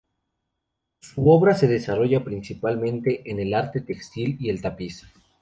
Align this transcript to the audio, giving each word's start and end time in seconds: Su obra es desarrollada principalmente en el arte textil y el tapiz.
Su 1.03 1.29
obra 1.29 1.51
es 1.51 1.61
desarrollada 1.61 2.25
principalmente 2.25 3.21
en 3.29 3.39
el 3.39 3.53
arte 3.53 3.81
textil 3.81 4.35
y 4.39 4.49
el 4.49 4.59
tapiz. 4.59 5.03